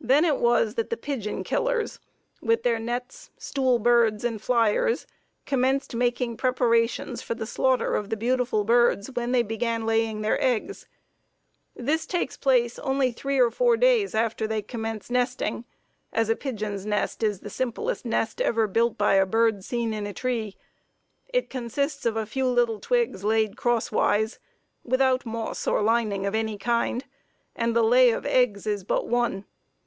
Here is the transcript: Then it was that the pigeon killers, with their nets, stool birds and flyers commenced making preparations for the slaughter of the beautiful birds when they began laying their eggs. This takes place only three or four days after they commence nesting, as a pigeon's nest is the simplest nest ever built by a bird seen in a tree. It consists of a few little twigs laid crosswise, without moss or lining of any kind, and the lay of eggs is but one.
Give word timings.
Then 0.00 0.24
it 0.24 0.36
was 0.36 0.76
that 0.76 0.90
the 0.90 0.96
pigeon 0.96 1.42
killers, 1.42 1.98
with 2.40 2.62
their 2.62 2.78
nets, 2.78 3.30
stool 3.36 3.80
birds 3.80 4.22
and 4.24 4.40
flyers 4.40 5.08
commenced 5.44 5.92
making 5.92 6.36
preparations 6.36 7.20
for 7.20 7.34
the 7.34 7.44
slaughter 7.48 7.96
of 7.96 8.08
the 8.08 8.16
beautiful 8.16 8.62
birds 8.62 9.10
when 9.10 9.32
they 9.32 9.42
began 9.42 9.84
laying 9.86 10.20
their 10.22 10.40
eggs. 10.40 10.86
This 11.74 12.06
takes 12.06 12.36
place 12.36 12.78
only 12.78 13.10
three 13.10 13.40
or 13.40 13.50
four 13.50 13.76
days 13.76 14.14
after 14.14 14.46
they 14.46 14.62
commence 14.62 15.10
nesting, 15.10 15.64
as 16.12 16.28
a 16.28 16.36
pigeon's 16.36 16.86
nest 16.86 17.24
is 17.24 17.40
the 17.40 17.50
simplest 17.50 18.04
nest 18.04 18.40
ever 18.40 18.68
built 18.68 18.96
by 18.96 19.14
a 19.14 19.26
bird 19.26 19.64
seen 19.64 19.92
in 19.92 20.06
a 20.06 20.14
tree. 20.14 20.56
It 21.28 21.50
consists 21.50 22.06
of 22.06 22.16
a 22.16 22.24
few 22.24 22.46
little 22.46 22.78
twigs 22.78 23.24
laid 23.24 23.56
crosswise, 23.56 24.38
without 24.84 25.26
moss 25.26 25.66
or 25.66 25.82
lining 25.82 26.24
of 26.24 26.36
any 26.36 26.56
kind, 26.56 27.04
and 27.56 27.74
the 27.74 27.82
lay 27.84 28.10
of 28.10 28.24
eggs 28.24 28.64
is 28.64 28.84
but 28.84 29.08
one. 29.08 29.44